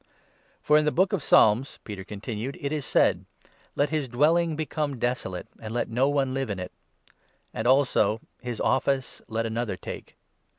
"For 0.63 0.79
in 0.79 0.85
the 0.85 0.91
Book 0.91 1.13
of 1.13 1.21
Psalms," 1.21 1.77
Peter 1.83 2.03
continued, 2.03 2.57
"it 2.59 2.71
is 2.71 2.87
said— 2.87 3.23
20' 3.43 3.51
Let 3.75 3.89
his 3.91 4.07
dwelling 4.07 4.55
become 4.55 4.97
desolate, 4.97 5.45
And 5.59 5.75
let 5.75 5.89
no 5.91 6.09
one 6.09 6.33
live 6.33 6.49
in 6.49 6.57
it'; 6.57 6.71
and 7.53 7.67
also 7.67 8.19
—'His 8.41 8.59
office 8.59 9.21
let 9.27 9.45
another 9.45 9.77
take.' 9.77 10.17